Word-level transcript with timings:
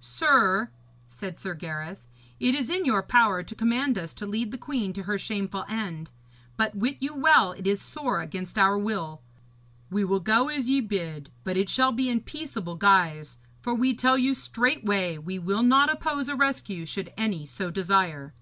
'Sir,' 0.00 0.70
said 1.08 1.38
Sir 1.38 1.54
Gareth, 1.54 2.10
'it 2.40 2.52
is 2.52 2.68
in 2.68 2.84
your 2.84 3.00
power 3.00 3.44
to 3.44 3.54
command 3.54 3.96
us 3.96 4.12
to 4.14 4.26
lead 4.26 4.50
the 4.50 4.58
queen 4.58 4.92
to 4.92 5.04
her 5.04 5.16
shameful 5.16 5.64
end; 5.68 6.10
but 6.56 6.74
wit 6.74 6.96
you 6.98 7.14
well 7.14 7.52
it 7.52 7.64
is 7.64 7.80
sore 7.80 8.20
against 8.20 8.58
our 8.58 8.76
will. 8.76 9.22
We 9.88 10.02
will 10.02 10.18
go 10.18 10.48
as 10.48 10.68
ye 10.68 10.80
bid, 10.80 11.30
but 11.44 11.56
it 11.56 11.68
shall 11.70 11.92
be 11.92 12.08
in 12.08 12.22
peaceable 12.22 12.74
guise, 12.74 13.38
for 13.62 13.72
we 13.72 13.94
tell 13.94 14.18
you 14.18 14.34
straightway, 14.34 15.16
we 15.16 15.38
will 15.38 15.62
not 15.62 15.92
oppose 15.92 16.28
a 16.28 16.34
rescue, 16.34 16.84
should 16.84 17.12
any 17.16 17.46
so 17.46 17.70
desire.' 17.70 18.34